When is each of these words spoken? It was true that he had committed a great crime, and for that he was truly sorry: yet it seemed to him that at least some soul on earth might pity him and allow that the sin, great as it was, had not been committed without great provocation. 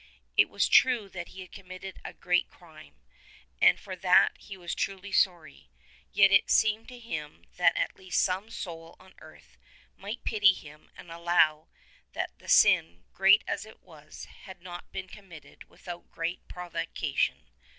It 0.35 0.49
was 0.49 0.67
true 0.67 1.09
that 1.09 1.27
he 1.27 1.41
had 1.41 1.51
committed 1.51 1.99
a 2.03 2.11
great 2.11 2.49
crime, 2.49 2.95
and 3.61 3.79
for 3.79 3.95
that 3.97 4.35
he 4.39 4.57
was 4.57 4.73
truly 4.73 5.11
sorry: 5.11 5.69
yet 6.11 6.31
it 6.31 6.49
seemed 6.49 6.87
to 6.87 6.97
him 6.97 7.43
that 7.57 7.77
at 7.77 7.95
least 7.95 8.23
some 8.23 8.49
soul 8.49 8.95
on 8.99 9.13
earth 9.19 9.57
might 9.95 10.23
pity 10.23 10.53
him 10.53 10.89
and 10.97 11.11
allow 11.11 11.67
that 12.13 12.39
the 12.39 12.49
sin, 12.49 13.03
great 13.13 13.43
as 13.45 13.63
it 13.63 13.79
was, 13.83 14.25
had 14.25 14.59
not 14.63 14.91
been 14.91 15.07
committed 15.07 15.65
without 15.65 16.09
great 16.09 16.47
provocation. 16.47 17.47